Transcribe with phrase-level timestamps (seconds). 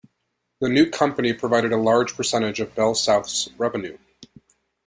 [0.61, 3.99] The new company provided a large percentage of BellSouth's revenue.